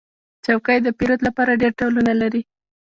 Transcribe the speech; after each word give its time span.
چوکۍ 0.45 0.77
د 0.83 0.87
پیرود 0.97 1.19
لپاره 1.27 1.59
ډېر 1.61 1.71
ډولونه 1.79 2.13
لري. 2.21 2.41